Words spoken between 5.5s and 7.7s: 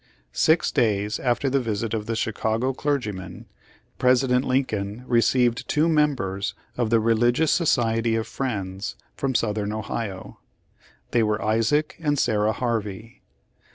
two members of the Religious